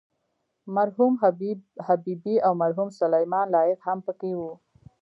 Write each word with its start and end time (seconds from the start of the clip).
مرحوم 0.75 1.13
حبیبي 1.87 2.35
او 2.45 2.51
مرحوم 2.61 2.89
سلیمان 2.99 3.45
لایق 3.55 3.79
هم 3.87 3.99
په 4.07 4.13
کې 4.19 4.31
وو. 4.39 4.51